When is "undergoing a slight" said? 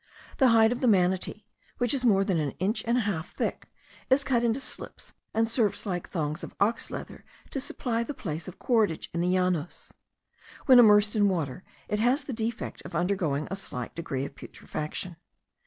12.95-13.93